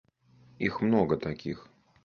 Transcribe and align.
Их 0.57 0.81
много 0.81 1.15
таких. 1.15 1.69